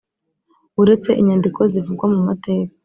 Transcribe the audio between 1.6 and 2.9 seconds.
Zivugwa Mu Mateka